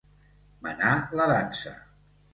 [0.67, 1.75] Menar la dansa.